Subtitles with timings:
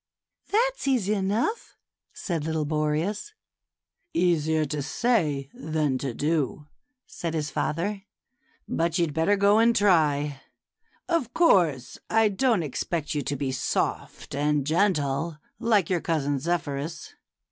[0.49, 1.77] "That's easy enough,"
[2.11, 3.35] said little Boreas."
[4.15, 6.65] Easier to say than to do,"
[7.05, 8.01] said his father;"
[8.67, 10.41] but you'd better go and try.
[11.07, 17.13] Of course I don't expect you to be soft and gentle, like your cousin Zephyrus.